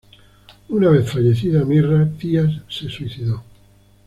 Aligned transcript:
Una 0.69 0.89
vez 0.89 1.11
fallecida 1.11 1.63
Mirra, 1.63 2.09
Tías 2.17 2.51
se 2.67 2.89
suicidó. 2.89 3.43